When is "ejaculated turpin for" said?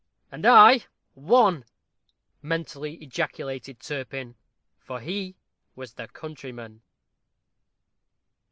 3.03-4.99